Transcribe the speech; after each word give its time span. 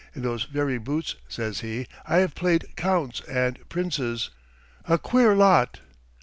In 0.15 0.23
those 0.23 0.45
very 0.45 0.79
boots,' 0.79 1.13
says 1.27 1.59
he, 1.59 1.85
'I 2.07 2.17
have 2.17 2.33
played 2.33 2.75
counts 2.75 3.21
and 3.29 3.59
princes.' 3.69 4.31
A 4.85 4.97
queer 4.97 5.35
lot! 5.35 5.79